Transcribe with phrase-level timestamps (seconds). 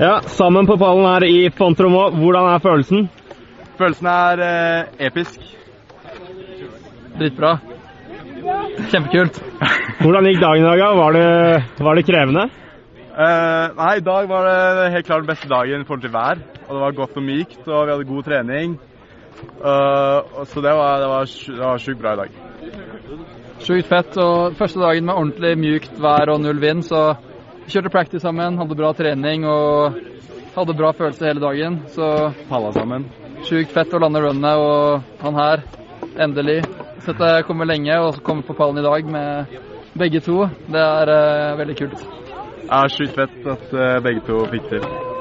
[0.00, 2.06] Ja, sammen på pallen her i Fontromo.
[2.16, 3.10] Hvordan er følelsen?
[3.78, 5.36] Følelsen er eh, episk.
[7.18, 7.58] Dritbra.
[8.90, 9.38] Kjempekult.
[10.00, 10.80] Hvordan gikk dagen i dag?
[10.80, 10.90] da?
[10.96, 11.26] Var det,
[11.86, 12.46] var det krevende?
[13.12, 16.40] Eh, nei, i dag var det helt klart den beste dagen i forhold til vær.
[16.66, 18.78] Og det var godt og mykt, og vi hadde god trening.
[19.62, 22.40] Og så det var, det var, det var sjukt bra i dag.
[23.62, 24.16] Sjukt fett.
[24.18, 27.12] Og første dagen med ordentlig mjukt vær og null vind, så
[27.70, 29.98] kjørte practice sammen, hadde bra trening og
[30.56, 31.82] hadde bra følelse hele dagen.
[31.94, 33.06] Så Palla sammen.
[33.46, 35.62] sjukt fett å lande runnet, og han her,
[36.18, 36.62] endelig.
[37.02, 39.56] Sett jeg kommer lenge, og kommer på pallen i dag med
[39.98, 40.44] begge to.
[40.70, 42.04] Det er uh, veldig kult.
[42.66, 45.11] Ja, sjukt fett at uh, begge to fikk til.